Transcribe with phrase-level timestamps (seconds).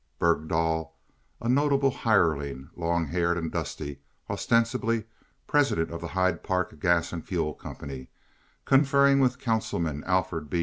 [0.19, 0.93] Bergdoll,
[1.39, 3.99] a noble hireling, long haired and dusty,
[4.31, 5.03] ostensibly
[5.45, 8.09] president of the Hyde Park Gas and Fuel Company,
[8.65, 10.59] conferring with Councilman Alfred B.